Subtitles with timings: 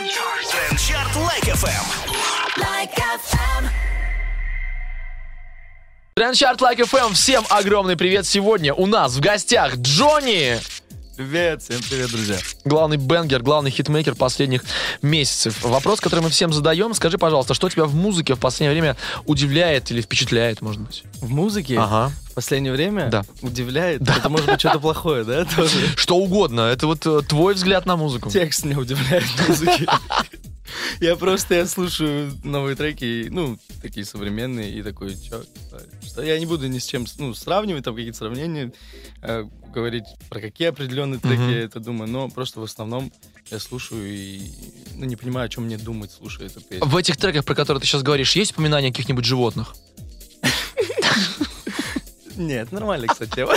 [0.00, 2.58] Trend Chart Like FM.
[2.58, 3.68] Like FM.
[6.14, 7.12] Trend Chart Like FM.
[7.12, 8.24] Всем огромный привет.
[8.24, 10.58] Сегодня у нас в гостях Джонни.
[11.20, 12.38] Привет, всем привет, друзья.
[12.64, 14.64] Главный banger, главный хитмейкер последних
[15.02, 15.62] месяцев.
[15.62, 16.94] Вопрос, который мы всем задаем.
[16.94, 18.96] Скажи, пожалуйста, что тебя в музыке в последнее время
[19.26, 21.04] удивляет или впечатляет, может быть?
[21.20, 22.10] В музыке Ага.
[22.30, 23.24] в последнее время Да.
[23.42, 24.00] удивляет.
[24.00, 25.44] Это может быть что-то плохое, да?
[25.44, 25.76] Тоже.
[25.94, 26.62] Что угодно.
[26.62, 28.30] Это вот э, твой взгляд на музыку.
[28.30, 29.86] Текст меня удивляет в музыке.
[31.00, 35.42] Я просто я слушаю новые треки, ну, такие современные, и такой, чё,
[36.06, 38.72] что я не буду ни с чем ну, сравнивать, там какие-то сравнения,
[39.22, 41.50] э, говорить про какие определенные треки Мгм.
[41.50, 43.12] я это думаю, но просто в основном
[43.50, 44.42] я слушаю и
[44.94, 46.86] ну, не понимаю, о чем мне думать, слушая эту песню.
[46.86, 49.74] В этих треках, про которые ты сейчас говоришь, есть упоминания каких-нибудь животных?
[52.36, 53.54] Нет, нормально, кстати, тема.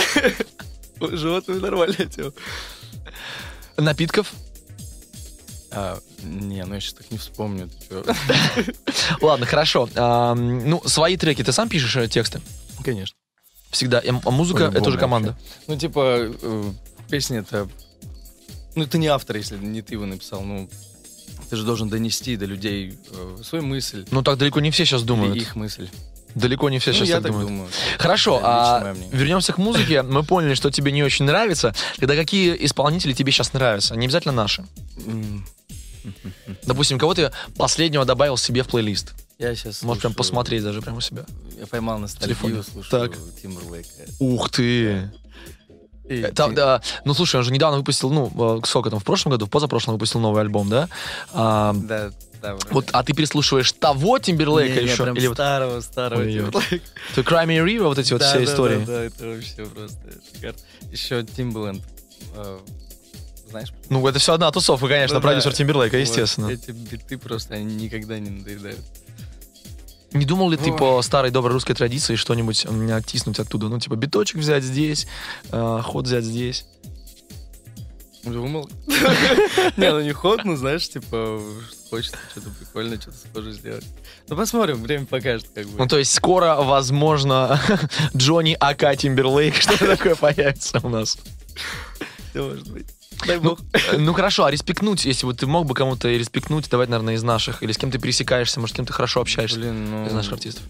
[1.00, 2.32] Животные нормальная тема.
[3.76, 4.32] Напитков?
[6.24, 7.70] Не, ну я сейчас так не вспомню.
[9.20, 9.88] Ладно, хорошо.
[9.94, 12.40] Ну, свои треки ты сам пишешь э, тексты?
[12.82, 13.16] Конечно.
[13.70, 14.00] Всегда.
[14.04, 15.30] Эм, А музыка— это уже команда.
[15.30, 15.44] вообще.
[15.66, 16.64] Ну, типа, э,
[17.10, 17.68] песня это...
[18.74, 20.42] Ну, ты не автор, если не ты его написал.
[20.42, 20.68] Ну,
[21.50, 24.06] ты же должен донести до людей э, свою мысль.
[24.10, 25.36] Ну, так далеко не все сейчас думают.
[25.36, 25.88] Их мысль.
[26.34, 27.48] Далеко не все ну, сейчас я так так думают.
[27.48, 27.68] думаю.
[27.98, 30.02] Хорошо, а вернемся к музыке.
[30.02, 31.74] Мы поняли, что тебе не очень нравится.
[31.98, 33.94] Тогда какие исполнители тебе сейчас нравятся?
[33.94, 34.64] Не обязательно наши.
[36.64, 39.14] Допустим, кого ты последнего добавил себе в плейлист?
[39.38, 41.24] Я сейчас Можешь прям посмотреть даже прямо у себя.
[41.58, 42.62] Я поймал на телефоне.
[42.62, 43.18] слушаю Так.
[43.42, 43.88] Тимберлейка.
[44.20, 45.10] Ух ты!
[46.08, 49.00] И Э, там, Тим- да, ну слушай, он же недавно выпустил, ну, э, сколько там,
[49.00, 50.88] в прошлом году, в позапрошлом выпустил новый альбом, да?
[51.32, 52.10] А, Да,
[52.42, 52.68] да, вроде.
[52.74, 55.02] вот, а ты переслушиваешь того Тимберлейка Не, не, еще?
[55.04, 56.32] прям Или вот старого, старого Ой-ой.
[56.34, 56.84] Тимберлейка.
[57.14, 58.78] то Cry Me a River, вот эти вот Да, все да, истории?
[58.80, 59.98] Да, да, это вообще просто
[60.34, 60.58] шикарно.
[60.92, 61.82] Еще Тимбаленд.
[63.54, 63.72] Знаешь?
[63.88, 65.28] Ну, это все одна тусовка, конечно, Ну да.
[65.28, 66.48] продюсер Тимберлейка, Вот естественно.
[66.50, 68.80] Эти биты просто, они никогда не надоедают.
[70.12, 70.76] Не думал ли ты Ой.
[70.76, 73.68] по старой доброй русской традиции что-нибудь оттиснуть оттуда?
[73.68, 75.06] Ну, типа, биточек взять здесь,
[75.52, 76.66] э, ход взять здесь.
[78.24, 78.68] Думал.
[79.76, 81.40] Не, ну не ход, ну знаешь, типа,
[81.90, 83.84] хочется что-то прикольное, что-то схожее сделать.
[84.28, 85.86] Ну посмотрим, время покажет, как Ну, бы.
[85.86, 87.60] то есть скоро, возможно,
[88.16, 91.18] Джонни АК Тимберлейк, что-то такое появится у нас.
[92.30, 92.86] Все может быть.
[93.26, 93.60] Дай Ну, бог.
[93.72, 97.22] э, ну хорошо, а респектнуть, если вот ты мог бы кому-то респектнуть, давай, наверное, из
[97.22, 100.06] наших, или с кем ты пересекаешься, может, с кем ты хорошо общаешься Блин, ну...
[100.06, 100.62] из наших артистов.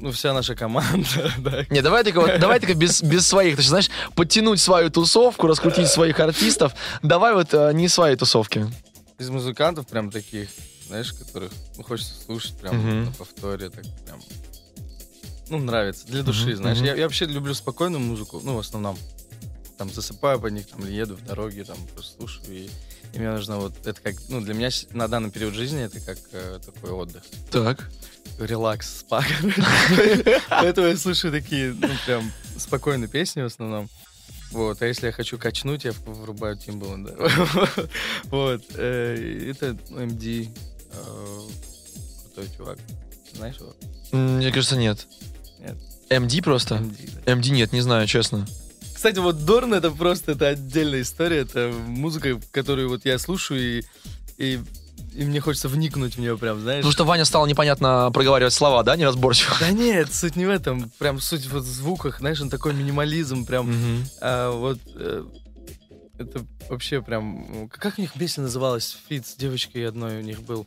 [0.00, 1.66] Ну, вся наша команда, да.
[1.68, 5.88] Не, давай только, давай только без, без своих, то есть, знаешь, подтянуть свою тусовку, раскрутить
[5.88, 8.66] своих артистов, давай вот э, не свои тусовки.
[9.18, 10.48] Из музыкантов прям таких,
[10.88, 13.04] знаешь, которых ну, хочется слушать прям Мгм.
[13.06, 14.20] на повторе, так прям...
[15.50, 16.78] Ну, нравится, для души, Мгм, знаешь.
[16.78, 16.86] мгм.
[16.86, 18.96] Я, я вообще люблю спокойную музыку, ну, в основном.
[19.80, 22.68] Там засыпаю по них, там, или еду в дороге, там, слушаю, и,
[23.14, 26.18] и мне нужно вот, это как, ну, для меня на данный период жизни это как
[26.32, 27.22] э, такой отдых.
[27.50, 27.88] Так.
[28.38, 29.24] Релакс, спа.
[30.50, 33.88] Поэтому я слушаю такие, ну, прям спокойные песни в основном.
[34.50, 37.16] Вот, а если я хочу качнуть, я врубаю Тимбаленда.
[38.24, 40.50] Вот, э, это MD,
[40.92, 41.40] э,
[42.34, 42.78] крутой чувак.
[43.32, 43.74] Знаешь его?
[44.12, 45.06] Мне кажется, нет.
[45.58, 45.78] Нет.
[46.10, 46.74] MD просто?
[46.74, 47.32] MD, да.
[47.32, 48.46] MD нет, не знаю, честно.
[49.00, 51.38] Кстати, вот Дорн это просто это отдельная история.
[51.38, 53.82] Это музыка, которую вот я слушаю и,
[54.36, 54.60] и,
[55.14, 56.80] и мне хочется вникнуть в нее прям, знаешь.
[56.80, 59.56] Потому что Ваня стал непонятно проговаривать слова, да, неразборчиво?
[59.58, 60.90] Да нет, суть не в этом.
[60.98, 63.74] Прям суть вот в звуках, знаешь, он такой минимализм, прям.
[64.20, 65.24] А, вот э,
[66.18, 67.70] это вообще прям...
[67.70, 68.98] Как у них песня называлась?
[69.08, 70.66] Feat с девочкой одной у них был.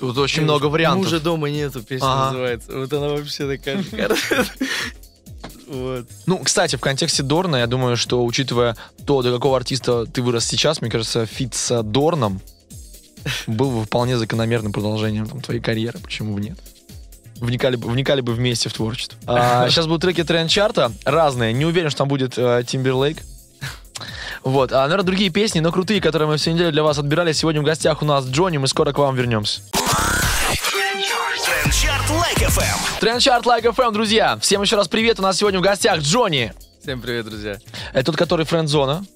[0.00, 1.04] Тут очень много вариантов.
[1.04, 2.26] Мужа дома нету, песня Ага.
[2.30, 2.72] называется.
[2.72, 3.84] Вот она вообще такая.
[5.66, 6.06] Вот.
[6.26, 10.44] Ну, кстати, в контексте Дорна, я думаю, что, учитывая то, до какого артиста ты вырос
[10.44, 12.40] сейчас, мне кажется, feat с Дорном
[13.46, 15.98] был бы вполне закономерным продолжением там, твоей карьеры.
[15.98, 16.58] Почему бы нет?
[17.36, 19.18] Вникали бы, вникали бы вместе в творчество.
[19.26, 21.52] А, сейчас будут треки тренд-чарта разные.
[21.52, 23.18] Не уверен, что там будет Тимберлейк.
[24.44, 27.32] Вот, а, наверное, другие песни, но крутые, которые мы всю неделю для вас отбирали.
[27.32, 29.60] Сегодня в гостях у нас Джонни, мы скоро к вам вернемся.
[32.36, 33.00] Like FM.
[33.00, 34.38] Trend Chart Like FM, друзья.
[34.40, 36.52] Всем еще раз привет, у нас сегодня в гостях Джонни.
[36.82, 37.58] Всем привет, друзья.
[37.94, 39.06] Это тот, который френд-зона.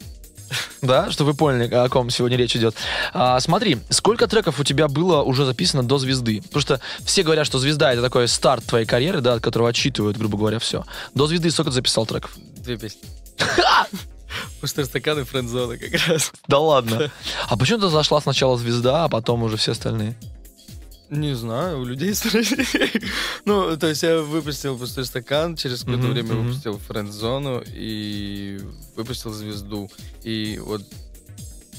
[0.80, 2.74] Да, чтобы вы поняли, о ком сегодня речь идет.
[3.12, 6.40] А, смотри, сколько треков у тебя было уже записано до звезды?
[6.40, 10.16] Потому что все говорят, что звезда это такой старт твоей карьеры, да, от которого отчитывают,
[10.16, 10.86] грубо говоря, все.
[11.14, 12.30] До звезды сколько ты записал треков?
[12.56, 13.02] Две песни.
[14.62, 16.32] Пустой стакан и френдзона как раз.
[16.48, 17.10] Да ладно.
[17.48, 20.16] А почему ты зашла сначала звезда, а потом уже все остальные?
[21.10, 22.56] Не знаю, у людей спроси.
[23.44, 26.46] Ну, то есть я выпустил пустой стакан, через какое-то Мгм, время мгм.
[26.46, 28.60] выпустил френд-зону и
[28.96, 29.90] выпустил звезду.
[30.22, 30.82] И вот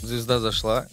[0.04, 0.88] звезда зашла,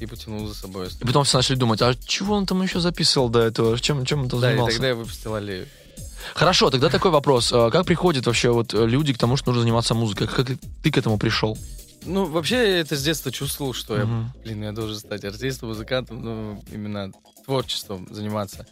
[0.00, 0.88] и потянул за собой.
[1.00, 3.78] И потом все начали думать, а чего он там еще записывал до этого?
[3.80, 4.76] Чем, чем он там Да, и занимался?
[4.76, 5.66] тогда я выпустил аллею.
[6.34, 7.52] Хорошо, тогда такой вопрос.
[7.52, 10.26] А Как приходят вообще вот люди к тому, что нужно заниматься музыкой?
[10.28, 10.46] Как
[10.82, 11.56] ты к этому пришел?
[12.04, 14.32] Ну, вообще, я это с детства чувствовал, что я, Мгм.
[14.42, 17.12] блин, я должен стать артистом, музыкантом, ну, именно
[17.44, 18.66] творчеством заниматься.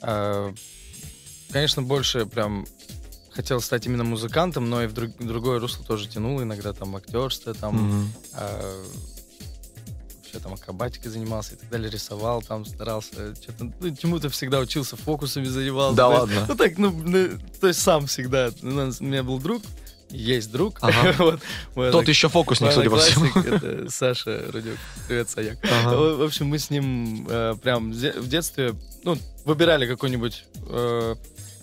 [0.00, 0.52] А,
[1.50, 2.66] конечно, больше прям
[3.30, 7.54] хотел стать именно музыкантом, но и в друг- другое русло тоже тянул, иногда там актерство,
[7.54, 8.12] там Мгм.
[8.34, 8.82] а,
[10.16, 14.96] вообще там акробатикой занимался и так далее, рисовал там, старался, что-то, ну, чему-то всегда учился,
[14.96, 15.96] фокусами занимался.
[15.96, 16.46] Да ладно?
[16.48, 17.28] Ну так, ну, ну,
[17.60, 18.50] то есть сам всегда.
[18.62, 19.62] У, нас- у меня был друг,
[20.10, 21.14] есть друг, Ага.
[21.18, 21.40] вот,
[21.74, 23.26] Тот однок- еще фокусник, судя по всему.
[23.26, 24.76] одноклассник, это Саша Рудюк.
[25.08, 25.58] Привет, Саяк.
[25.64, 25.96] Ага.
[25.96, 30.44] В в общем, мы с ним э, прям в де- в детстве, ну, выбирали какое-нибудь
[30.68, 31.14] э,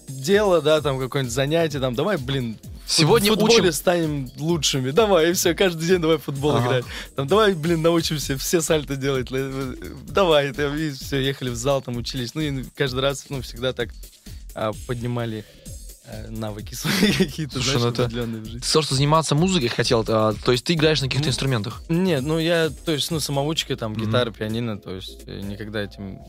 [0.09, 4.91] дело, да, там какое-нибудь занятие, там, давай, блин, в Сегодня футболе учим- станем лучшими.
[4.91, 6.67] Давай, и все, каждый день давай в футбол Ага.
[6.67, 6.85] играть.
[7.15, 9.31] Там, давай, блин, научимся все сальто делать.
[9.31, 9.75] Л-
[10.09, 12.35] Давай, там, и все, ехали в зал, там учились.
[12.35, 13.89] Ну, и каждый раз, ну, всегда так
[14.53, 15.69] а, поднимали э,
[16.29, 18.59] навыки свои какие-то, Слушай, знаешь, ну это- в жизни.
[18.59, 21.81] Ты сказал, что заниматься музыкой хотел, а, то есть ты играешь на каких-то Ну, инструментах?
[21.89, 24.05] Нет, ну я, то есть, ну, самоучка, там, Мгм.
[24.05, 26.19] гитара, пианино, то есть э, никогда этим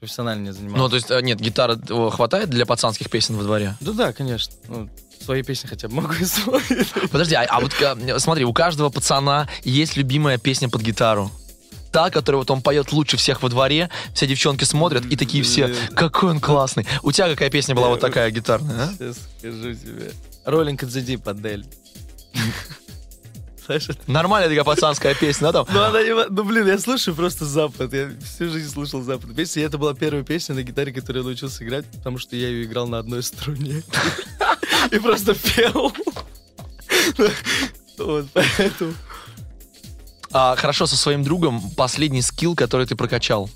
[0.00, 0.78] профессионально не занимался.
[0.82, 3.76] Ну, то есть, а, нет, гитара э, хватает для пацанских песен во дворе?
[3.80, 4.54] Да, да, конечно.
[4.68, 4.88] Ну,
[5.24, 6.88] свои песни хотя бы могу исполнить.
[7.12, 11.30] Подожди, а, а вот э, смотри, у каждого пацана есть любимая песня под гитару.
[11.92, 15.74] Та, которую вот он поет лучше всех во дворе, все девчонки смотрят и такие все,
[15.96, 16.86] какой он классный.
[17.02, 18.92] У тебя какая песня была вот такая гитарная, а?
[18.92, 20.12] Сейчас скажу тебе.
[20.44, 21.66] Роллинг от ZD под Дель.
[23.66, 24.00] Знаешь, это?
[24.10, 25.66] Нормальная такая пацанская песня, да, там?
[25.72, 27.92] Ну, она не- ну, блин, я слушаю просто Запад.
[27.92, 29.34] Я всю жизнь слушал Запад.
[29.34, 32.48] Песня, и это была первая песня на гитаре, которую я научился играть, потому что я
[32.48, 33.82] ее играл на одной струне.
[34.90, 35.92] И просто пел.
[37.98, 38.94] Вот, поэтому...
[40.32, 43.50] А, хорошо, со своим другом последний скилл, который ты прокачал.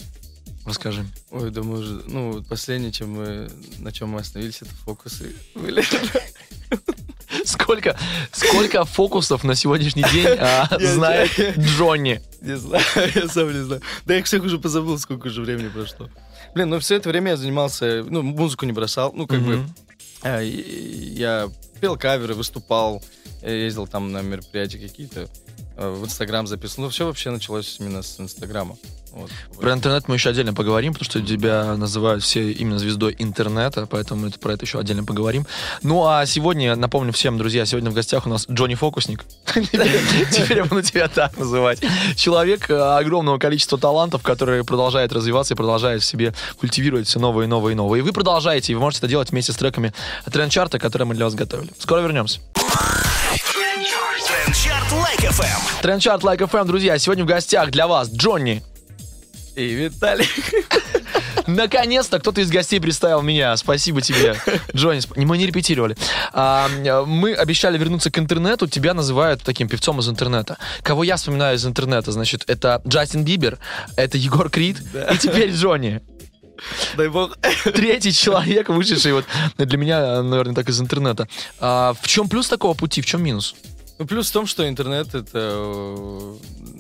[0.65, 1.05] Расскажи.
[1.31, 2.03] Ой, уже...
[2.07, 3.51] Ну, последнее, чем мы...
[3.79, 5.85] На чем мы остановились, это фокусы были.
[7.45, 7.99] Сколько,
[8.33, 12.23] сколько фокусов на сегодняшний день а, знает Джонни?
[12.41, 12.85] Не знаю,
[13.15, 13.83] я сам не знаю.
[14.07, 16.09] Да я всех уже позабыл, сколько уже времени прошло.
[16.55, 19.67] Блин, ну все это время я занимался, ну, музыку не бросал, ну, как бы,
[20.25, 21.51] и- я
[21.81, 23.03] пел каверы, выступал,
[23.43, 25.29] я ездил там на мероприятия какие-то,
[25.77, 26.85] в Инстаграм записывал.
[26.85, 28.77] Ну, все вообще началось именно с Инстаграма.
[29.15, 29.31] Вот.
[29.61, 34.23] Про интернет мы еще отдельно поговорим, потому что тебя называют все именно звездой интернета, поэтому
[34.23, 35.47] мы про это еще отдельно поговорим.
[35.83, 39.25] Ну а сегодня, напомню всем, друзья, сегодня в гостях у нас Джонни Фокусник.
[39.55, 41.81] Теперь я буду тебя так называть.
[42.17, 47.47] Человек э, огромного количества талантов, который продолжает развиваться и продолжает в себе культивировать все новые,
[47.47, 48.01] новые, новые.
[48.01, 49.93] И вы продолжаете, и вы можете это делать вместе с треками
[50.31, 51.71] тренд-чарта, которые мы для вас готовили.
[51.79, 52.41] Скоро вернемся.
[55.35, 55.83] Трендчарт Лайк FM.
[55.83, 58.63] Тренд-чарт Like FM, друзья, сегодня в гостях для вас Джонни.
[59.57, 60.29] И Виталий.
[61.49, 63.57] Наконец-то кто-то из гостей представил меня.
[63.57, 64.37] Спасибо тебе,
[64.75, 65.01] Джонни.
[65.17, 65.97] Мы не репетировали.
[66.33, 66.69] А,
[67.05, 68.69] мы обещали вернуться к интернету.
[68.69, 70.57] Тебя называют таким певцом из интернета.
[70.83, 72.13] Кого я вспоминаю из интернета?
[72.13, 73.59] Значит, это Джастин Бибер,
[73.97, 74.81] это Егор Крид
[75.13, 76.01] и теперь Джонни.
[76.97, 77.37] Дай бог.
[77.65, 79.25] Третий человек, вышедший вот
[79.59, 81.29] для меня, наверное, так из интернета.
[81.59, 83.57] А, в чем плюс такого пути, в чем минус?
[83.99, 85.31] Ну, плюс в том, что интернет это...
[85.35, 86.35] э,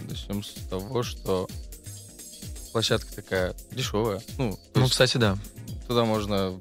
[0.09, 1.49] Начнем с того, что
[2.73, 4.21] площадка такая дешевая.
[4.39, 5.39] Ну, Ну, кстати, да.
[5.87, 6.59] туда можно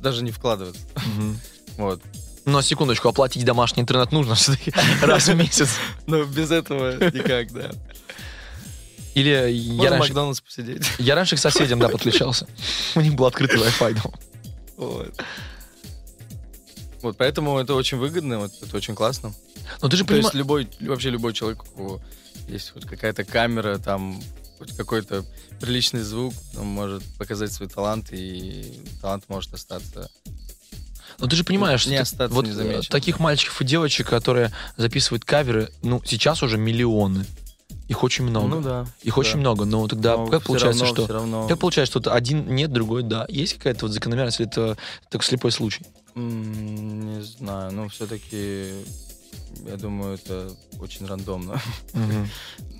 [0.00, 0.80] даже не вкладываться.
[1.16, 1.38] Мгм.
[1.78, 2.02] Вот.
[2.44, 4.72] Но секундочку, оплатить домашний интернет нужно все-таки
[5.02, 5.68] раз в месяц.
[6.06, 7.70] Но без этого никак, да.
[9.14, 10.86] Или я Можно в раньше, Макдональдс посидеть.
[10.98, 12.46] я раньше к соседям, да, подключался.
[12.94, 14.18] У них был открытый Wi-Fi дома.
[14.76, 15.14] Вот.
[17.02, 19.32] Вот, поэтому это очень выгодно, вот, это очень классно.
[19.82, 20.34] Но ты же То есть понимаешь...
[20.34, 21.98] любой, вообще любой человек, у
[22.48, 24.20] есть хоть какая-то камера, там,
[24.58, 25.24] хоть какой-то
[25.60, 30.10] приличный звук, он может показать свой талант, и талант может остаться.
[31.18, 32.80] Но ты же понимаешь, не что вот незамеченным.
[32.82, 37.26] э, таких мальчиков и девочек, которые записывают каверы, ну, сейчас уже миллионы.
[37.88, 38.48] Их очень много.
[38.48, 38.86] Ну да.
[39.02, 39.20] Их да.
[39.20, 39.64] очень много.
[39.64, 41.12] Но тогда Но как получается, равно- что...
[41.12, 43.24] равно, Как получается, что один нет, другой да.
[43.28, 44.76] Есть какая-то вот закономерность, или это
[45.08, 45.84] так слепой случай?
[46.14, 48.72] не знаю, ну все-таки,
[49.66, 51.60] я думаю, это очень рандомно.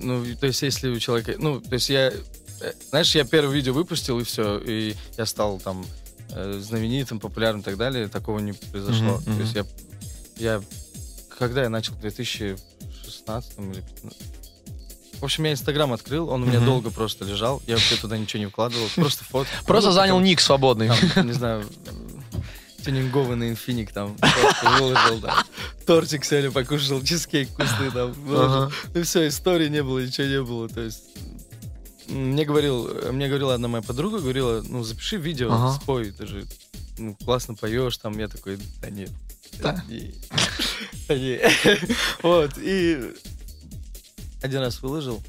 [0.00, 1.34] Ну, то есть, если у человека...
[1.38, 2.12] Ну, то есть я...
[2.60, 5.84] э, Знаешь, я первое видео выпустил, и все, и я стал там
[6.30, 9.20] э, знаменитым, популярным и так далее, такого не произошло.
[9.26, 9.66] Мгм, То есть я...
[10.36, 10.62] я
[11.36, 11.94] когда я начал?
[11.94, 14.18] В 2016 или 15?
[15.20, 16.66] В общем, я Инстаграм открыл, он у меня Мгм.
[16.66, 19.48] долго просто лежал, я вообще туда ничего не вкладывал, просто фото.
[19.66, 20.88] Просто Ну, занял ник свободный.
[21.14, 21.64] там, не знаю,
[22.84, 24.16] тюнингованный инфиник там
[24.78, 25.44] выложил, да.
[25.86, 28.72] Тортик сегодня покушал, чизкейк вкусный там выложил.
[28.94, 31.04] Ну все, истории не было, ничего не было, то есть
[32.08, 35.72] мне говорил, мне говорила одна моя подруга, говорила, ну, запиши видео, Ага.
[35.74, 36.46] спой, ты же
[36.96, 39.10] ну, классно поешь, там, я такой, да нет.
[39.60, 39.84] Да.
[39.88, 40.14] не,
[41.08, 41.40] да не».
[42.22, 43.12] Вот, и
[44.42, 45.22] один раз выложил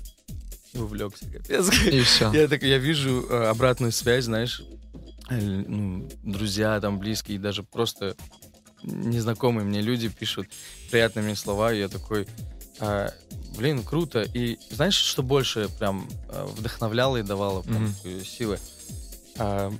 [0.73, 1.69] и увлекся, капец.
[1.85, 2.31] И все.
[2.31, 4.61] Я так, я вижу э, обратную связь, знаешь,
[5.29, 8.15] ну, друзья там близкие, даже просто
[8.83, 10.47] незнакомые мне люди пишут
[10.91, 12.27] приятные мне слова, и я такой,
[12.79, 13.11] а,
[13.57, 14.21] блин, круто.
[14.21, 18.59] И знаешь, что больше прям э, вдохновляло и давало прям такой силы?
[19.37, 19.73] А,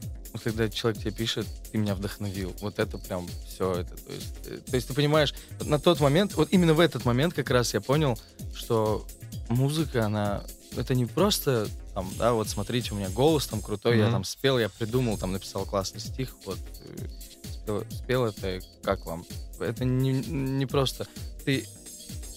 [0.44, 2.54] когда человек тебе пишет, ты меня вдохновил.
[2.62, 3.96] Вот это прям все это.
[3.96, 7.06] То есть, э, то есть ты понимаешь, вот на тот момент, вот именно в этот
[7.06, 8.20] момент как раз я понял,
[8.54, 9.06] что
[9.50, 10.44] музыка, она
[10.76, 14.14] это не просто там, да, вот смотрите, у меня голос там крутой, я Мгм.
[14.14, 17.08] там спел, я придумал, там написал классный стих, вот э,
[17.52, 19.26] спел, спел это, как вам?
[19.60, 21.08] Это не, не просто
[21.46, 21.66] ты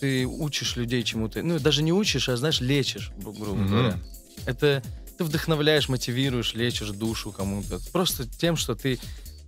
[0.00, 3.68] ты учишь людей чему-то, ну даже не учишь, а знаешь лечишь, гру- грубо Мгм.
[3.68, 3.98] говоря.
[4.46, 4.82] Это
[5.16, 7.78] ты вдохновляешь, мотивируешь, лечишь душу кому-то.
[7.92, 8.98] Просто тем, что ты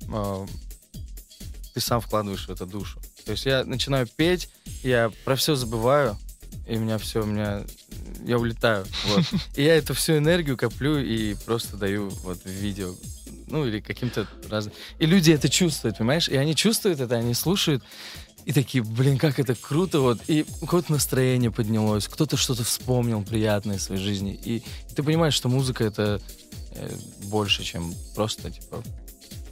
[0.08, 0.46] э,
[1.74, 3.00] ты сам вкладываешь в это душу.
[3.24, 4.48] То есть я начинаю петь,
[4.84, 6.16] я про все забываю,
[6.68, 7.64] и у меня все, у меня
[8.24, 8.86] я улетаю.
[9.06, 9.24] Вот.
[9.56, 12.94] И я эту всю энергию коплю и просто даю вот в видео.
[13.46, 14.74] Ну, или каким-то разным.
[14.98, 16.28] И люди это чувствуют, понимаешь?
[16.28, 17.84] И они чувствуют это, они слушают.
[18.46, 20.20] И такие, блин, как это круто, вот.
[20.28, 24.38] И у кого-то настроение поднялось, кто-то что-то вспомнил приятное в своей жизни.
[24.44, 24.62] И,
[24.94, 26.20] ты понимаешь, что музыка это
[26.72, 28.82] э, больше, чем просто, типа,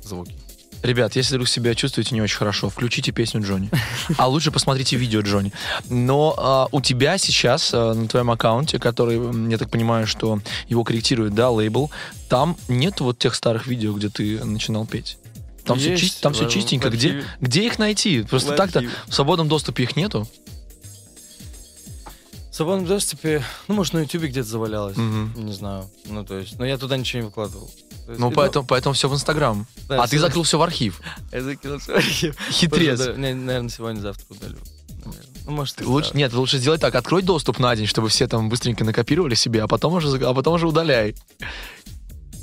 [0.03, 0.35] звуки.
[0.83, 3.71] Ребят, если вдруг себя чувствуете не очень хорошо, включите песню Джонни.
[4.17, 5.53] А лучше посмотрите видео Джонни.
[5.89, 10.83] Но а, у тебя сейчас а, на твоем аккаунте, который, я так понимаю, что его
[10.83, 11.91] корректирует, да, лейбл,
[12.29, 15.19] там нет вот тех старых видео, где ты начинал петь.
[15.65, 16.89] Там, все, Есть, чист- там все в- чистенько.
[16.91, 18.23] в Где, где их найти?
[18.23, 20.27] Просто так-то в свободном доступе их нету.
[22.53, 24.95] В свободном доступе, ну, может, на Ютубе где-то завалялось.
[24.99, 25.33] Мгм.
[25.47, 25.89] Не знаю.
[26.05, 27.71] Ну, то есть, но я туда ничего не выкладывал.
[28.05, 29.67] То есть, Ну, и, поэтому, поэтому все в Инстаграм.
[29.89, 31.01] да, а ты всё- закрыл все в архив.
[31.33, 32.37] Я закинул всё в архив.
[32.51, 32.99] Хитрец.
[32.99, 34.59] Тоже, да, наверное, сегодня-завтра удалю.
[35.47, 36.95] Ну, может, и Лучше, нет, лучше сделать так.
[36.95, 40.55] Открой доступ на день, чтобы все там быстренько накопировали себе, а потом уже, а потом
[40.55, 41.17] уже удаляй.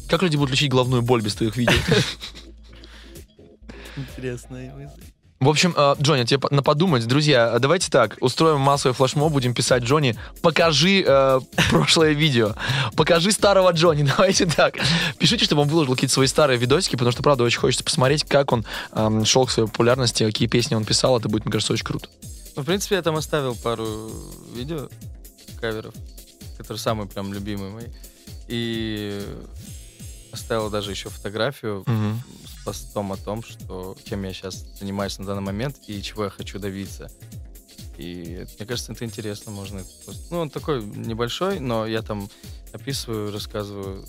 [0.10, 1.78] Как люди будут лечить головную боль без твоих видео?
[3.96, 5.04] Интересная мысль.
[5.40, 7.08] В общем, э, Джонни, тебе на подумать.
[7.08, 12.56] Друзья, э, давайте так, устроим массовый флешмоб, будем писать Джонни, покажи э, прошлое видео,
[12.98, 14.76] покажи старого Джонни, давайте так.
[15.18, 18.52] Пишите, чтобы он выложил какие-то свои старые видосики, потому что, правда, очень хочется посмотреть, как
[18.52, 21.86] он эм, шел к своей популярности, какие песни он писал, это будет, мне кажется, очень
[21.86, 22.10] круто.
[22.58, 24.12] Ну, в принципе, я там оставил пару
[24.54, 24.90] видео,
[25.62, 25.94] каверов,
[26.58, 27.86] которые самые прям любимые мои.
[28.50, 29.22] И
[30.40, 32.22] оставил даже еще фотографию Мгм.
[32.48, 36.30] с постом о том, что чем я сейчас занимаюсь на данный момент и чего я
[36.30, 37.12] хочу добиться.
[37.98, 42.30] И мне кажется, это интересно, можно это просто- Ну, он такой небольшой, но я там
[42.72, 44.06] описываю, рассказываю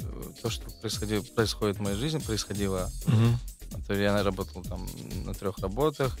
[0.00, 2.90] э, то, что происходило, происходит в моей жизни, происходило.
[3.06, 3.38] Мгм.
[3.86, 4.86] То я работал там
[5.24, 6.18] на трех работах,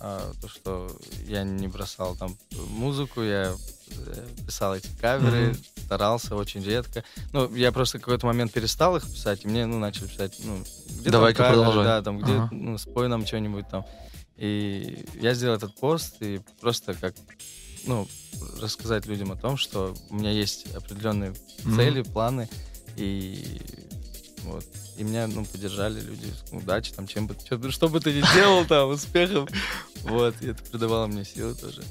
[0.00, 0.94] а, то, что
[1.26, 2.36] я не бросал там
[2.68, 3.54] музыку, я
[3.88, 5.58] э, писал эти каверы, Мгм.
[5.84, 7.04] Старался очень редко.
[7.32, 10.62] Ну, я просто какой-то момент перестал их писать, и мне, ну, начали писать, ну,
[10.98, 11.84] где Давай-ка продолжай.
[11.84, 12.48] Да, там, где, Ага.
[12.50, 13.84] ну, спой нам что-нибудь там.
[14.36, 17.14] И я сделал этот пост, и просто как,
[17.86, 18.08] ну,
[18.60, 21.76] рассказать людям о том, что у меня есть определенные Мгм.
[21.76, 22.48] цели, планы,
[22.96, 23.60] и
[24.42, 24.64] вот.
[24.96, 28.64] И меня, ну, поддержали люди, удачи, там, чем бы, что, что бы ты ни делал,
[28.66, 29.48] там, успехов.
[30.04, 31.82] Вот, и это придавало мне силы тоже.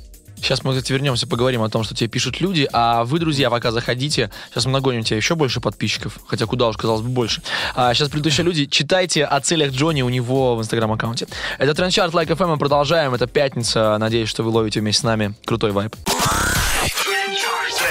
[0.43, 2.67] Сейчас мы, кстати, вернемся, поговорим о том, что тебе пишут люди.
[2.73, 4.29] А вы, друзья, пока заходите.
[4.49, 6.19] Сейчас мы нагоним тебе еще больше подписчиков.
[6.27, 7.41] Хотя куда уж, казалось бы, больше.
[7.75, 8.65] А сейчас предыдущие люди.
[8.65, 11.27] Читайте о целях Джонни у него в инстаграм-аккаунте.
[11.59, 12.47] Это Trend Chart Like FM.
[12.47, 13.13] Мы продолжаем.
[13.13, 13.97] Это пятница.
[13.97, 15.95] Надеюсь, что вы ловите вместе с нами крутой вайб.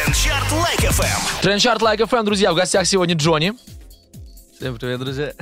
[0.05, 1.41] Trend Chart Like FM.
[1.41, 2.53] Trend Chart Like FM, друзья.
[2.53, 3.55] В гостях сегодня Джонни.
[4.63, 5.33] Всем привет, друзья.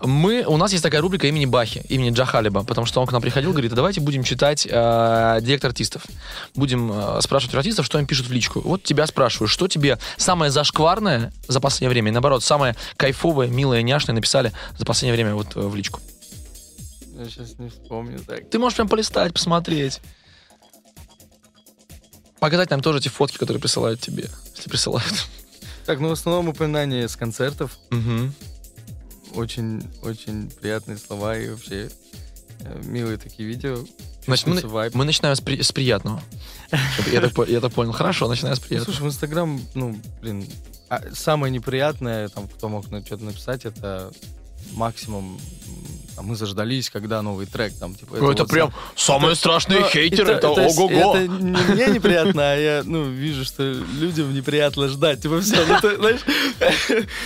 [0.00, 3.12] Мы, у нас есть такая рубрика имени Бахи, имени Джах Халиба, потому что он к
[3.12, 6.04] нам приходил, говорит, а давайте будем читать э, direct артистов.
[6.56, 8.60] Будем э, спрашивать у артистов, что им пишут в личку.
[8.60, 13.82] Вот тебя спрашиваю, что тебе самое зашкварное за последнее время, и наоборот, самое кайфовое, милое,
[13.82, 16.00] няшное написали за последнее время вот э, в личку.
[17.14, 18.50] Я сейчас не вспомню так.
[18.50, 20.00] Ты можешь прям полистать, посмотреть.
[22.40, 25.28] Показать нам тоже эти фотки, которые присылают тебе, если присылают.
[25.84, 27.78] Так, ну, в основном упоминания с концертов.
[27.90, 28.34] Мгм.
[29.36, 31.90] Очень, очень приятные слова и вообще
[32.60, 33.78] э, милые такие видео.
[34.24, 36.20] Значит, мы, мы начинаем с, при- с приятного.
[37.12, 37.92] Я так, я так понял.
[37.92, 38.92] Хорошо, начинаем с приятного.
[38.92, 40.46] слушай, в Инстаграм, ну, блин,
[40.88, 44.10] а самое неприятное, там, кто мог что-то написать, это
[44.72, 45.38] максимум
[46.16, 48.16] там, мы заждались, когда новый трек, там, типа...
[48.18, 51.16] Ну, это вот прям самые страшные Ну, хейтеры, это то есть ого-го.
[51.16, 53.62] Это не мне неприятно, а я, ну, вижу, что
[54.00, 55.20] людям неприятно ждать.
[55.20, 56.20] Типа, все, ну, ты, знаешь...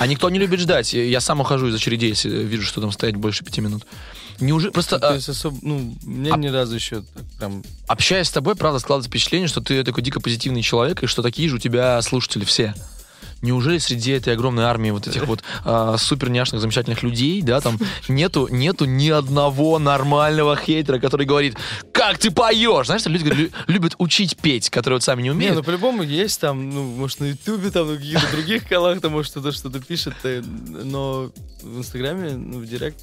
[0.01, 0.93] А никто не любит ждать.
[0.93, 3.85] Я сам ухожу из очередей, если вижу, что там стоять больше пяти минут.
[4.41, 7.05] Неужели просто То а, есть особо, ну, мне А- ни разу еще
[7.39, 7.63] прям...
[7.87, 11.49] общаясь с тобой, правда, складывается впечатление, что ты такой дико позитивный человек, и что такие
[11.49, 12.75] же у тебя слушатели все.
[13.43, 17.79] Неужели среди этой огромной армии вот этих вот а, супер няшных, замечательных людей, да, там
[18.09, 21.57] нету, нету ни одного нормального хейтера, который говорит,
[21.93, 22.87] как ты поешь?
[22.87, 25.57] Знаешь, люди лю- любят учить петь, которые вот сами не Не, умеют.
[25.57, 29.31] ну по-любому есть там, ну, может, на Ютубе, там, на каких-то других каналах, там, может,
[29.33, 31.31] кто-то что-то пишет, э, но
[31.63, 32.99] в Инстаграме, ну, в Директ...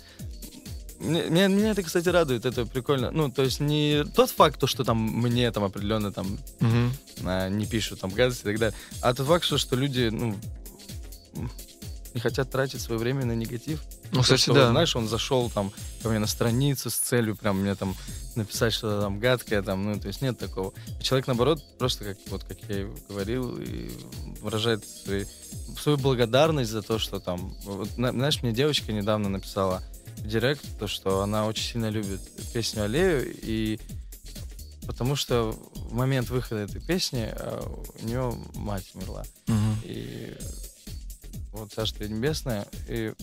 [1.00, 3.12] Меня, меня это, кстати, радует, это прикольно.
[3.12, 6.91] Ну, то есть не тот факт, то, что там мне там определенно там Мгм.
[7.21, 10.36] Не пишут там гадости и так далее, а тот факт, что, что люди, ну,
[12.13, 13.81] не хотят тратить свое время на негатив.
[14.12, 14.71] Ну, кстати, что, да.
[14.71, 15.71] Знаешь, он зашел там
[16.01, 17.95] ко мне на страницу с целью прям мне там
[18.36, 20.74] написать что-то там гадкое, там, ну, то есть нет такого.
[21.01, 23.91] Человек, наоборот, просто, как, вот, как я и говорил, и
[24.41, 25.25] выражает свои-
[25.79, 27.53] свою благодарность за то, что там...
[27.65, 29.83] Вот, на- знаешь, мне девочка недавно написала
[30.17, 32.21] в директ, то, что она очень сильно любит
[32.53, 33.79] песню «Аллею», и
[34.88, 37.62] потому что в момент выхода этой песни э,
[38.01, 39.24] у нее мать умерла.
[39.48, 39.77] Мгм.
[39.84, 40.36] И
[41.51, 42.65] вот Царство Небесное.
[42.88, 43.13] И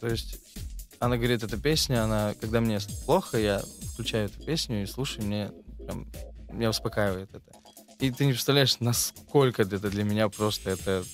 [0.00, 0.38] то есть
[1.00, 3.62] она говорит, эта песня, она, когда мне плохо, я
[3.92, 6.06] включаю эту песню и слушаю, мне прям,
[6.50, 7.52] меня успокаивает это.
[8.00, 11.04] И ты не представляешь, насколько это для меня просто это,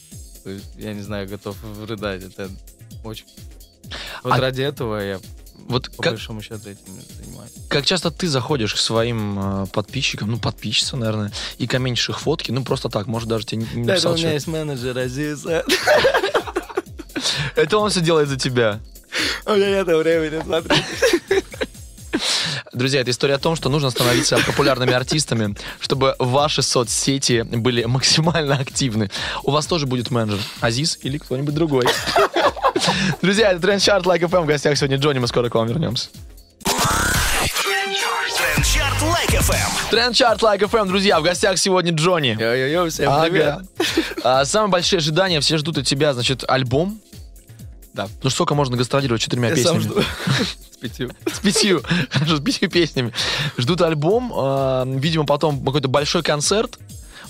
[0.42, 2.22] то есть, я не знаю, готов рыдать.
[2.22, 2.50] Это
[3.04, 3.26] очень...
[4.22, 5.20] Вот А- ради этого я,
[5.68, 6.94] Вот по как, большому счету, этим.
[7.68, 12.50] Как часто ты заходишь к своим э, подписчикам, ну, подписчицам, наверное, и комментишь их фотки,
[12.50, 15.64] ну, просто так, может, даже тебе не, Да, это написал у меня есть менеджер Азиза.
[17.56, 18.80] Это он все делает за тебя.
[19.46, 20.84] У меня нет времени смотреть.
[22.72, 28.56] Друзья, это история о том, что нужно становиться популярными артистами, чтобы ваши соцсети были максимально
[28.56, 29.10] активны.
[29.42, 30.40] У вас тоже будет менеджер.
[30.60, 31.86] Азиз или кто-нибудь другой.
[33.22, 34.42] Друзья, это Trend Chart Like FM.
[34.42, 35.18] В гостях сегодня Джонни.
[35.18, 36.08] Мы скоро к вам вернемся.
[39.50, 39.90] FM.
[39.90, 41.18] Trend Chart Like FM, друзья.
[41.20, 42.36] В гостях сегодня Джонни.
[42.38, 43.24] Йо-йо-йо, всем Ага.
[43.24, 43.58] привет.
[44.22, 47.00] А, самые большие ожидания, все ждут от тебя, значит, альбом.
[47.92, 48.08] Да.
[48.22, 49.92] Ну сколько можно гастролировать четырьмя Я сам песнями?
[49.92, 50.02] жду.
[50.72, 51.10] С пятью.
[51.30, 51.82] С пятью,
[52.12, 53.12] с пятью песнями.
[53.58, 56.78] Ждут альбом, э, видимо, потом какой-то большой концерт.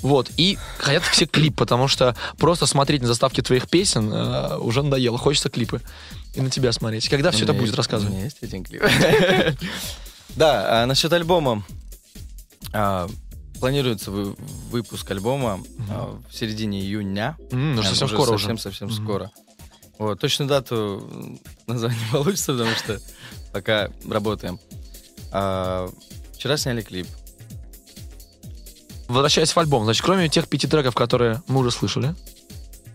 [0.02, 4.83] Вот, и хотят все клип, потому что просто смотреть на заставки твоих песен э, уже
[4.83, 5.18] надоело.
[5.18, 5.80] Хочется клипы.
[6.35, 7.09] И на тебя смотреть.
[7.09, 8.11] Когда все это будет, рассказывай.
[8.11, 8.83] У меня есть один клип.
[10.37, 11.64] Да, а насчет альбома.
[12.72, 13.09] А,
[13.61, 14.35] Планируется вы-
[14.70, 17.37] выпуск альбома а, в середине июня.
[17.52, 18.46] М, ну, совсем скоро уже.
[18.46, 19.04] Совсем-совсем Мгм.
[19.04, 19.30] скоро.
[19.98, 22.98] Вот, точную дату назвать не получится, потому что
[23.52, 24.59] пока работаем.
[25.30, 25.90] А,
[26.35, 27.06] Вчера сняли клип.
[29.09, 32.14] Возвращаясь в альбом, значит, кроме тех пяти треков, которые мы уже слышали,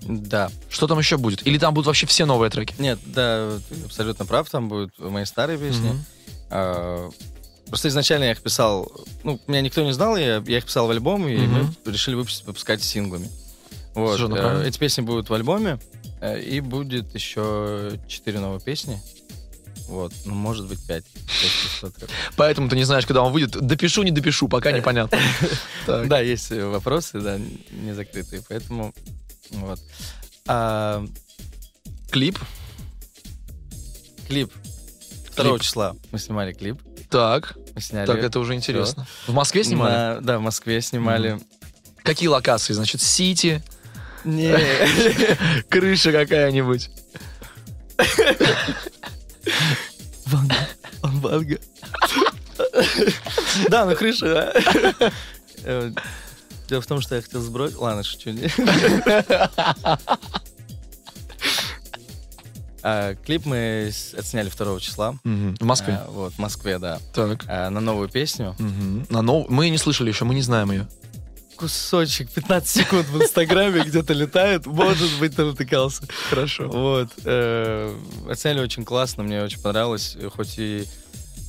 [0.01, 0.49] Да.
[0.69, 1.45] что там еще будет?
[1.45, 2.73] Или там будут вообще все новые треки?
[2.79, 5.89] Нет, да, ты абсолютно прав, там будут мои старые песни.
[5.89, 6.05] Мгм.
[6.49, 7.09] А,
[7.67, 8.91] Просто изначально я их писал,
[9.23, 11.75] ну, меня никто не знал, я, я их писал в альбом, и Мгм.
[11.85, 13.29] мы решили выпустить, выпускать синглами.
[13.95, 14.19] Вот.
[14.19, 14.63] Э.
[14.67, 15.79] Эти песни будут в альбоме,
[16.21, 19.01] э, и будет еще четыре новые песни.
[19.87, 21.05] Вот, ну, может быть, пять.
[21.15, 22.07] если что-то.
[22.37, 23.51] Поэтому ты не знаешь, когда он выйдет.
[23.51, 25.17] Допишу, не допишу, пока непонятно.
[25.87, 28.93] Да, есть э, вопросы, да, не закрытые, поэтому
[29.51, 29.79] вот.
[30.47, 31.05] А,
[32.11, 32.39] Клип.
[34.27, 34.51] клип.
[35.35, 35.61] 2 Клип.
[35.61, 36.79] числа мы снимали клип.
[37.09, 38.05] Так, сняли.
[38.07, 39.05] так, это уже интересно.
[39.27, 39.91] В Москве снимали?
[39.93, 41.39] На- да, в Москве снимали.
[42.03, 42.73] Какие локации?
[42.73, 43.63] Значит, Сити,
[44.23, 44.53] Не,
[45.69, 46.89] крыша какая-нибудь.
[51.01, 51.59] Ванга.
[53.69, 54.53] Да, ну крыша.
[55.63, 55.91] Э,
[56.67, 57.77] Дело в том, что я хотел сбросить...
[57.77, 58.31] Ладно, шучу.
[62.87, 65.15] А, Клип мы отсняли 2 числа.
[65.23, 65.55] Мгм.
[65.59, 65.95] В Москве.
[66.05, 66.99] А, Вот, в Москве, да.
[67.15, 67.43] Так.
[67.47, 68.55] А, На новую песню.
[68.59, 69.07] Мгм.
[69.09, 70.87] На нов- Мы не слышали еще, мы не знаем ее.
[71.55, 74.65] Кусочек, 15 секунд в Инстаграме где-то летает.
[74.67, 76.03] Может быть, ты натыкался.
[76.29, 76.67] Хорошо.
[76.67, 77.09] Вот.
[77.23, 77.97] э,
[78.29, 80.85] Оценили очень классно, мне очень понравилось, хоть и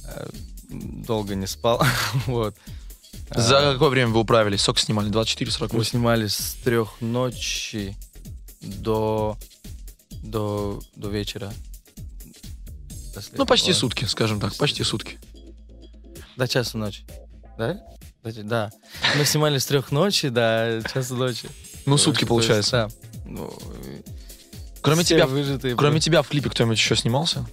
[0.06, 0.28] э,
[0.70, 1.82] долго не спал.
[2.26, 2.54] Вот.
[3.34, 4.62] За А, какое время вы управились?
[4.62, 5.08] Сколько снимали?
[5.08, 5.84] Мы 24-48?
[5.84, 7.96] снимали с трех ночи
[8.62, 9.36] до,
[10.26, 11.52] до, до вечера.
[13.14, 13.80] До Ну, почти следующего.
[13.88, 15.18] сутки, скажем так, почти сутки.
[16.36, 17.04] До часу ночи.
[17.58, 17.80] Да?
[18.22, 18.70] До- Да.
[19.16, 21.48] Мы снимали с трех ночи до часа ночи.
[21.86, 22.88] Ну, сутки получается.
[23.14, 23.22] Да.
[23.24, 23.52] Ну,
[24.82, 25.26] Кроме тебя,
[25.76, 27.46] кроме тебя в клипе кто-нибудь еще снимался?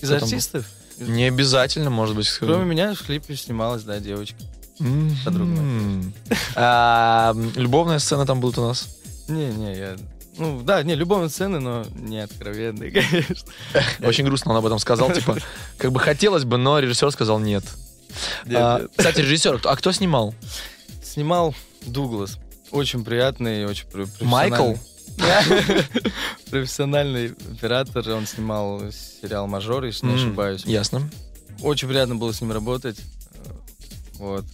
[0.00, 0.66] Из артистов?
[0.98, 2.28] Не обязательно, может быть.
[2.40, 4.36] Кроме меня в клипе снималась, да, девочка.
[4.80, 5.16] М.
[5.24, 5.60] подруга.
[6.56, 8.88] А, Любовная сцена там будет у нас?
[9.28, 9.96] Не-не, я...
[10.38, 13.36] Ну, да, не, любовные сцены, но не откровенные, конечно.
[14.00, 15.36] Очень грустно он об этом сказал, типа,
[15.78, 17.64] как бы хотелось бы, но режиссер сказал нет.
[18.46, 18.90] Нет, А, нет.
[18.96, 20.34] Кстати, режиссер, а кто снимал?
[21.02, 21.54] Снимал
[21.86, 22.38] Дуглас.
[22.70, 24.72] Очень приятный, очень пр- Майкл?
[25.18, 25.84] профессиональный.
[26.50, 28.08] Профессиональный оператор.
[28.10, 28.82] Он снимал
[29.20, 30.64] сериал «Мажор», если не ошибаюсь.
[30.64, 31.08] Ясно.
[31.60, 32.98] Очень приятно было с ним работать.
[34.14, 34.44] Вот.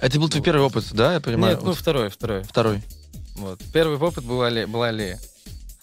[0.00, 1.54] Это был твой первый опыт, да, я понимаю?
[1.56, 2.42] Нет, ну второй, второй.
[2.44, 2.82] Второй.
[3.36, 3.60] Вот.
[3.72, 5.20] Первый опыт был Али- была Аллея.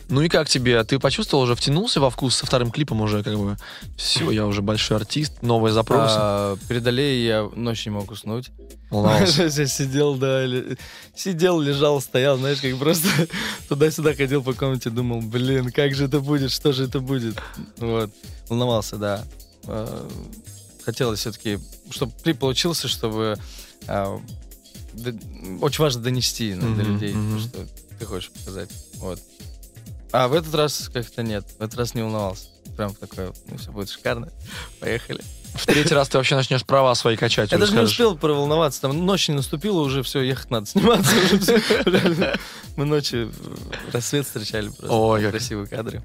[0.09, 0.83] Ну и как тебе?
[0.83, 3.57] Ты почувствовал уже, втянулся во вкус со вторым клипом уже, как бы,
[3.95, 6.15] все, я уже большой артист, новые запросы.
[6.17, 8.51] А, перед Аллеей я ночью не мог уснуть.
[8.91, 10.45] Сидел, да,
[11.15, 13.07] сидел, лежал, стоял, знаешь, как просто
[13.69, 17.35] туда-сюда ходил по комнате, думал, блин, как же это будет, что же это будет.
[17.77, 18.11] Вот,
[18.49, 19.23] волновался, да.
[19.65, 20.07] А,
[20.85, 23.37] Хотелось все-таки, чтобы клип получился, чтобы
[23.87, 24.19] а,
[25.61, 27.67] очень важно донести ну, до людей, то, что
[27.99, 28.69] ты хочешь показать.
[28.95, 29.19] Вот.
[30.11, 32.47] А в этот раз как-то нет, в этот раз не волновался.
[32.77, 34.29] Прям такое, ну все будет шикарно,
[34.79, 35.21] поехали.
[35.55, 37.51] В третий раз ты вообще начнешь права свои качать.
[37.51, 41.11] Я даже не успел проволноваться, там ночь не наступила, уже все, ехать надо сниматься.
[42.75, 43.31] Мы ночью
[43.91, 44.91] рассвет встречали просто.
[44.91, 46.03] Ой, Красивые кадры.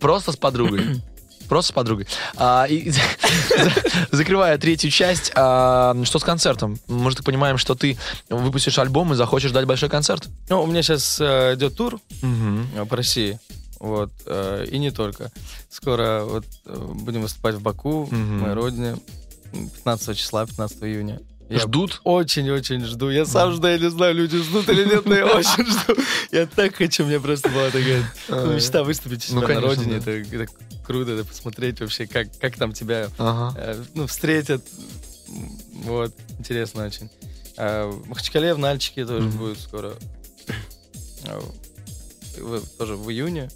[0.00, 1.02] Просто с подругой.
[1.52, 2.06] Просто с подругой.
[2.36, 2.90] А, и,
[4.10, 6.78] закрывая третью часть, а, что с концертом?
[6.88, 7.98] Мы же так понимаем, что ты
[8.30, 10.28] выпустишь альбом и захочешь дать большой концерт.
[10.48, 13.38] Ну, у меня сейчас э, идет тур э, по России.
[13.80, 15.30] Вот, э, и не только.
[15.68, 18.38] Скоро вот э, будем выступать в Баку, Мгм.
[18.38, 18.96] моей родине,
[19.52, 21.20] 15 числа, 15 июня.
[21.58, 22.00] Ждут?
[22.04, 23.10] Очень-очень жду.
[23.10, 25.96] Я сам жду, я не знаю, люди ждут или нет, но я очень жду.
[26.30, 29.96] Я так хочу, меня просто была такая ну, мечта выступить Ну, на родине.
[29.96, 30.46] Это,
[30.84, 34.62] круто, это посмотреть вообще, как, как там тебя э, ну, встретят.
[35.84, 37.10] Вот, интересно очень.
[37.56, 39.94] А, в Махачкале, в Нальчике тоже будет скоро.
[41.26, 41.40] А,
[42.78, 43.50] Тоже в июне.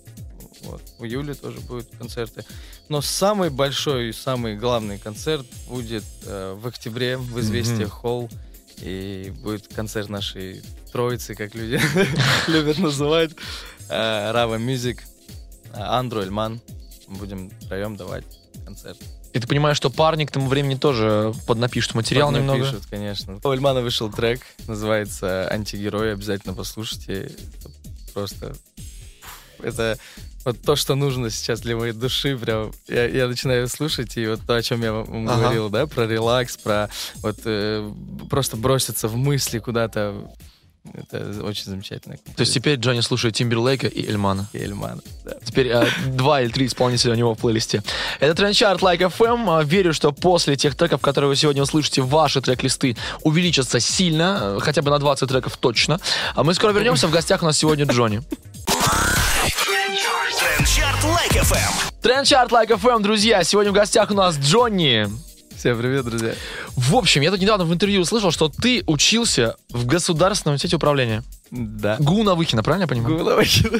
[0.66, 0.82] Вот.
[0.98, 2.44] В июле тоже будут концерты.
[2.88, 8.28] Но самый большой и самый главный концерт будет э, в октябре в «Известиях Холл».
[8.78, 11.80] И будет концерт нашей троицы, как люди
[12.46, 13.30] любят называть.
[13.88, 15.02] Рава Мюзик,
[15.72, 16.60] Андру Эльман.
[17.08, 18.24] Будем втроем давать
[18.64, 18.98] концерт.
[19.32, 22.64] И ты понимаешь, что парни к тому времени тоже поднапишут материал Потом немного.
[22.64, 23.38] Пишут, конечно.
[23.42, 27.30] У Эльмана вышел трек, называется «Антигерой», обязательно послушайте.
[27.58, 27.70] Это
[28.14, 28.56] просто...
[29.58, 29.98] Это
[30.46, 32.72] вот то, что нужно сейчас для моей души, прям.
[32.88, 35.40] Я, я начинаю слушать, и вот то, о чем я вам Ага.
[35.40, 37.90] говорил, да, про релакс, про вот э,
[38.30, 40.14] просто броситься в мысли куда-то.
[40.94, 42.16] Это очень замечательно.
[42.36, 44.48] То есть теперь Джонни слушает Тимберлейка и Эльмана.
[44.52, 45.32] И Эльмана, да.
[45.44, 47.82] Теперь э, два или три исполнителя у него в плейлисте.
[48.20, 49.62] Это трендчарт Like FM.
[49.62, 54.58] Э, Верю, что после тех треков, которые вы сегодня услышите, ваши трек-листы увеличатся сильно, э,
[54.60, 55.98] хотя бы на 20 треков точно.
[56.36, 57.08] А мы скоро вернемся.
[57.08, 58.22] В гостях у нас сегодня JONY.
[60.66, 62.00] Трендчарт Like FM.
[62.02, 63.44] Трендчарт Like FM, друзья.
[63.44, 65.06] Сегодня в гостях у нас JONY.
[65.56, 66.34] Всем привет, друзья.
[66.74, 71.22] В общем, я тут недавно в интервью услышал, что ты учился в Государственном университете управления.
[71.52, 71.96] Да.
[72.00, 73.16] ГУУ на Выхино, правильно я понимаю?
[73.16, 73.78] Гугловочка.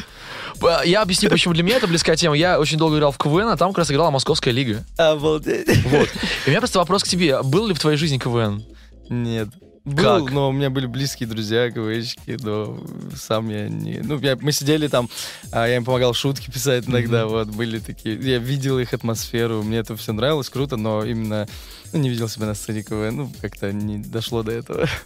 [0.61, 2.37] П- Я объясню, почему для меня это близкая тема.
[2.37, 4.85] Я очень долго играл в КВН, а там как раз играла Московская лига.
[4.97, 5.67] Обалдеть.
[5.87, 6.09] Вот.
[6.09, 7.43] И у меня просто вопрос к тебе.
[7.43, 8.63] Был ли в твоей жизни КВН?
[9.11, 9.49] Нет.
[9.87, 10.33] Был, Как?
[10.33, 12.77] но у меня были близкие друзья, КВНщики, но
[13.17, 14.01] сам я не...
[14.03, 15.09] Ну, я- мы сидели там,
[15.53, 18.17] а, я им помогал шутки писать иногда, вот, были такие...
[18.17, 21.47] Я видел их атмосферу, мне это все нравилось, круто, но именно
[21.93, 24.89] ну, не видел себя на сцене КВН, ну, как-то не дошло до этого.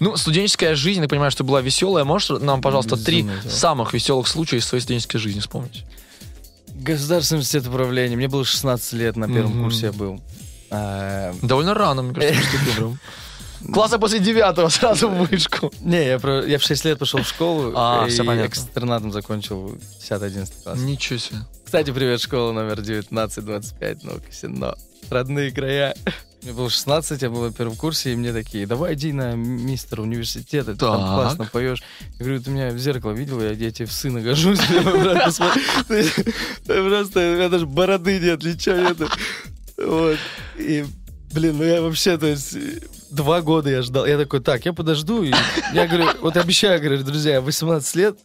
[0.00, 2.04] Ну, студенческая жизнь, я понимаю, что была веселая.
[2.04, 3.56] Можешь нам, пожалуйста, три Безумно веселая.
[3.56, 5.84] самых веселых случая из своей студенческой жизни вспомнить?
[6.74, 9.64] Государственный университет управления, мне было 16 лет, на первом Мгм.
[9.64, 10.20] курсе я был.
[10.70, 12.98] А, Довольно рано, мне кажется, прям.
[13.72, 15.72] Класса после девятого сразу в вышку.
[15.80, 18.48] Не, я, про- я в 6 лет пошел в школу А, и всё понятно.
[18.48, 20.78] экстернатом закончил 10-11 класс.
[20.78, 21.38] Ничего себе.
[21.64, 24.74] Кстати, привет, школа номер 1925, ну, Косино.
[25.10, 25.94] Родные края.
[26.42, 30.00] Мне было 16, я был на первом курсе, и мне такие, давай иди на мистер
[30.00, 31.82] университета, ты там классно поешь.
[32.18, 34.60] Я говорю, ты меня в зеркало видел, я, я тебе в сына гожусь.
[36.66, 39.08] Просто, у меня даже бороды нет, ничего нету.
[39.78, 40.18] Вот.
[40.58, 40.84] И,
[41.32, 42.56] блин, ну я вообще, то есть,
[43.10, 44.06] два года я ждал.
[44.06, 45.22] Я такой, так, я подожду.
[45.22, 45.32] И
[45.72, 48.16] я говорю, вот обещаю, говорю, друзья, 18 лет,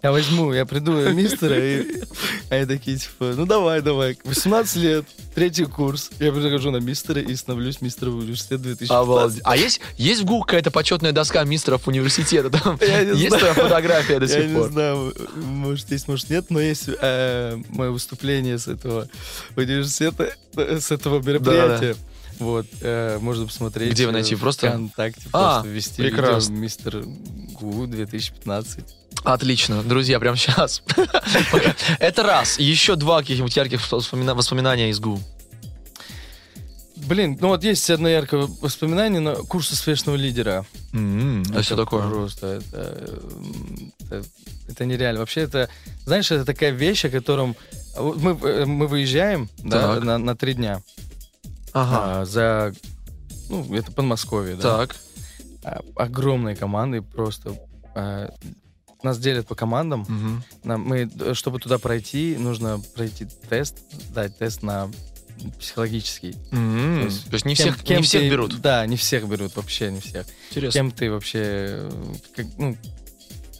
[0.00, 1.84] Я возьму, я приду мистера, и
[2.50, 4.16] они такие, типа, ну давай, давай.
[4.22, 6.10] 18 лет, третий курс.
[6.20, 8.90] Я прихожу на мистера и становлюсь мистером университета 2015.
[8.92, 9.40] Обалдеть.
[9.44, 12.48] А есть, есть в Google какая-то почетная доска мистеров университета?
[12.50, 13.54] Там Я не есть знаю.
[13.54, 14.70] твоя фотография до Я сих не пор?
[14.70, 19.08] знаю, может есть, может нет, но есть э, мое выступление с этого
[19.56, 21.96] университета, с этого мероприятия.
[22.38, 23.92] Вот, э, можно посмотреть.
[23.92, 24.36] Где вы э, найти?
[24.36, 26.52] Просто- ВКонтакте, А, просто ввести прекрасно.
[26.54, 27.04] мистер
[27.60, 28.84] ГУ 2015.
[29.24, 29.82] Отлично.
[29.82, 30.82] Друзья, прямо сейчас.
[31.98, 32.58] Это раз.
[32.58, 35.20] Еще два каких-нибудь ярких воспомина- воспоминания из ГУ.
[36.96, 40.66] Блин, ну вот есть одно яркое воспоминание на курс успешного лидера.
[40.92, 42.06] М, А что такое?
[42.08, 44.24] Просто это, м, это,
[44.68, 45.20] это нереально.
[45.20, 45.70] Вообще это,
[46.04, 47.56] знаешь, это такая вещь, о котором
[47.98, 50.04] мы, э, мы выезжаем да, Так.
[50.04, 50.82] на, на три дня
[51.72, 52.20] Ага.
[52.20, 52.72] а, за,
[53.48, 54.62] ну, это Подмосковье, да.
[54.86, 54.96] Так.
[55.64, 57.54] А, огромные команды просто.
[57.94, 58.32] а,
[59.02, 60.00] нас делят по командам.
[60.08, 60.44] Мгм.
[60.64, 63.76] Нам, мы, э, чтобы туда пройти, нужно пройти тест,
[64.12, 64.90] дать тест на
[65.60, 66.34] психологический.
[66.50, 68.60] М, То есть То есть не Кем- всех кем не всех ты- берут.
[68.60, 70.26] Да, не всех берут, вообще не всех.
[70.50, 70.72] Интересно.
[70.80, 71.90] Кем ты вообще, э,
[72.34, 72.76] как, ну,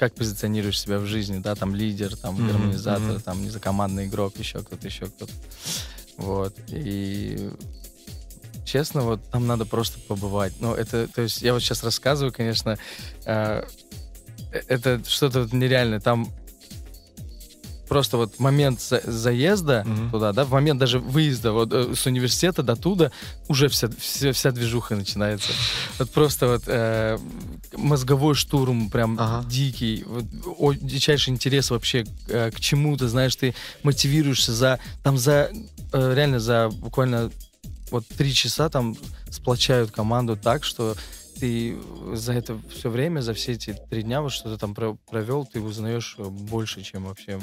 [0.01, 3.21] как позиционируешь себя в жизни, да, там лидер, там Мгм, гармонизатор, мгм.
[3.21, 5.33] там, не знаю, командный игрок, еще кто-то, еще кто-то.
[6.17, 7.49] Вот, и
[8.69, 10.53] честно, вот там надо просто побывать.
[10.61, 12.77] Ну, это, то есть я вот сейчас рассказываю, конечно,
[13.25, 13.63] э,
[14.69, 16.01] это что-то вот нереальное.
[16.01, 16.29] Там
[17.89, 20.11] просто вот момент за- заезда Мгм.
[20.11, 23.11] туда, да, в момент даже выезда вот э, с университета до туда
[23.49, 25.53] уже вся, вся, вся движуха начинается.
[25.99, 27.19] Вот просто вот э,
[27.77, 29.49] мозговой штурм прям Ага.
[29.49, 30.25] дикий, вот,
[30.59, 35.51] о- дичайший интерес вообще э, к чему-то, знаешь, ты мотивируешься за, там за,
[35.93, 37.31] э, реально за буквально
[37.91, 38.97] вот три часа там
[39.31, 40.97] сплочают команду так, что
[41.41, 41.77] ты
[42.15, 45.47] за это все время, за все эти три дня, вот что ты там про- провел,
[45.47, 47.41] ты узнаешь э, больше, чем вообще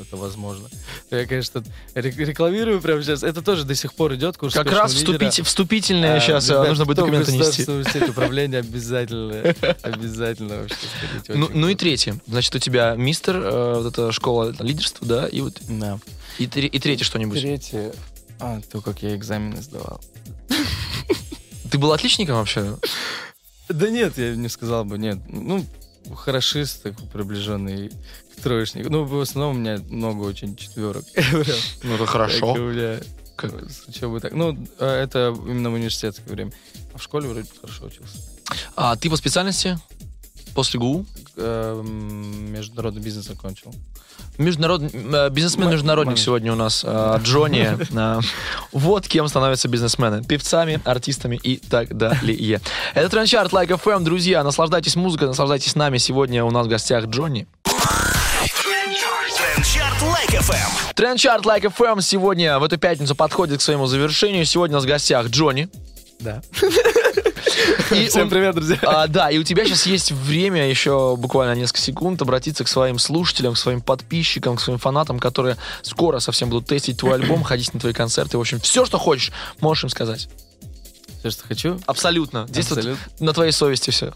[0.00, 0.68] это возможно.
[1.12, 1.62] Я, конечно,
[1.94, 3.22] рек- рекламирую прямо сейчас.
[3.22, 6.84] Это тоже до сих пор идет курс Как раз вступить, вступительное А, сейчас ребят, нужно
[6.86, 8.10] будет документы нести.
[8.10, 10.76] Управления обязательно, обязательно вообще.
[11.28, 12.16] Ну, ну и третье.
[12.26, 16.00] Значит, у тебя мистер, э, вот эта школа лидерства, да, и вот Да.
[16.38, 17.40] и, и третье что-нибудь.
[17.40, 17.92] Третье.
[18.40, 20.00] А, то, как я экзамены сдавал.
[21.70, 22.76] Ты был отличником вообще?
[23.68, 25.18] Да нет, я не сказал бы, нет.
[25.28, 25.64] Ну,
[26.14, 27.90] хорошист, такой приближенный
[28.36, 28.90] к троечнику.
[28.90, 31.04] Ну, в основном у меня много очень четверок.
[31.84, 32.06] Ну, это
[32.72, 33.00] меня
[33.36, 33.52] Как?
[33.70, 34.32] с учебой так.
[34.32, 36.52] Ну, э, это именно в университетское время.
[36.92, 38.18] А в школе вроде хорошо учился.
[38.74, 39.78] А ты по специальности
[40.52, 41.04] после ГУ?
[41.36, 43.72] Эм, Международный бизнес закончил.
[44.38, 47.76] Международный э, бизнесмен-международник сегодня у нас э, Джонни.
[47.96, 48.20] Э,
[48.72, 50.24] Вот кем становятся бизнесмены.
[50.24, 52.60] Певцами, артистами и так далее.
[52.94, 54.42] Это Трендчарт Like FM, друзья.
[54.44, 55.98] Наслаждайтесь музыкой, наслаждайтесь нами.
[55.98, 57.46] Сегодня у нас в гостях Джонни.
[58.62, 60.94] Трендчарт Like FM.
[60.94, 64.44] Трендчарт Like FM сегодня в эту пятницу подходит к своему завершению.
[64.44, 65.68] Сегодня у нас в гостях JONY.
[66.20, 66.42] Да.
[67.92, 68.78] И Всем он- привет, друзья.
[68.82, 72.98] А, да, и у тебя сейчас есть время, еще буквально несколько секунд, обратиться к своим
[72.98, 77.72] слушателям, к своим подписчикам, к своим фанатам, которые скоро совсем будут тестить твой альбом, ходить
[77.74, 78.38] на твои концерты.
[78.38, 80.28] В общем, все, что хочешь, можешь им сказать.
[81.20, 81.78] Все, что хочу.
[81.86, 82.46] Абсолютно.
[82.48, 83.04] Здесь вот Абсолютно.
[83.18, 84.14] на твоей совести все.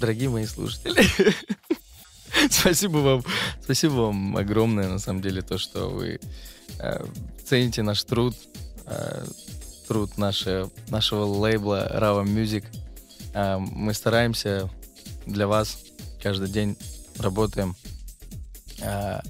[0.00, 1.02] Дорогие мои слушатели.
[2.50, 3.24] Спасибо вам.
[3.62, 6.20] Спасибо вам огромное, на самом деле, то, что вы
[6.78, 7.04] э,
[7.48, 8.34] цените наш труд,
[8.86, 9.24] э,
[9.86, 12.64] труд наше, нашего лейбла Rava Music.
[13.34, 14.70] Э, мы стараемся
[15.26, 15.78] для вас
[16.22, 16.76] каждый день
[17.18, 17.74] работаем,
[18.80, 19.20] э,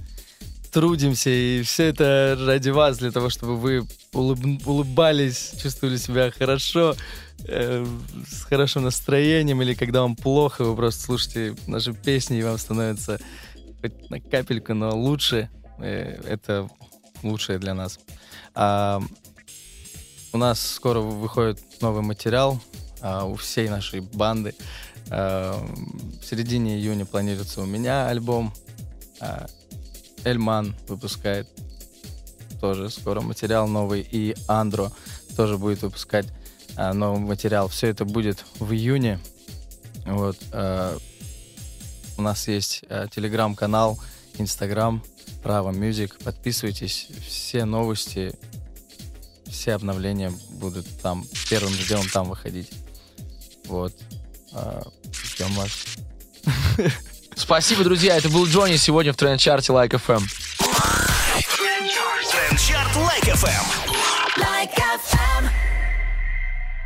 [0.73, 6.97] трудимся, и все это ради вас, для того, чтобы вы улыб- улыбались, чувствовали себя хорошо,
[7.45, 7.87] э,
[8.29, 13.19] с хорошим настроением, или когда вам плохо, вы просто слушаете наши песни, и вам становится
[13.81, 15.49] хоть на капельку, но лучше.
[15.79, 16.69] Э, это
[17.23, 17.99] лучшее для нас.
[18.55, 19.03] А,
[20.33, 22.61] у нас скоро выходит новый материал
[23.01, 24.55] а, у всей нашей банды.
[25.11, 25.61] А,
[26.21, 28.53] в середине июня планируется у меня альбом.
[29.21, 29.47] А,
[30.25, 31.49] Эльман выпускает
[32.61, 34.07] тоже скоро материал новый.
[34.11, 34.91] И Андро
[35.37, 36.27] тоже будет выпускать
[36.77, 37.69] а, новый материал.
[37.69, 39.21] Все это будет в июне.
[40.05, 40.37] Вот.
[40.53, 40.99] а,
[42.19, 43.99] у нас есть а, телеграм-канал,
[44.39, 45.03] инстаграм,
[45.43, 46.13] Право Music.
[46.25, 47.09] Подписывайтесь.
[47.27, 48.35] Все новости,
[49.57, 52.71] все обновления будут там первым делом там выходить.
[53.65, 53.93] Вот.
[54.53, 55.71] А, Ждем вас.
[57.35, 58.17] Спасибо, друзья.
[58.17, 60.23] Это был Джонни сегодня в тренд-чарте Like FM.
[62.31, 63.47] Трендчарт Лайк ФМ.
[63.47, 63.86] Like FM.